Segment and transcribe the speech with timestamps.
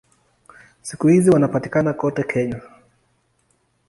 [0.81, 2.61] Siku hizi wanapatikana kote Kenya.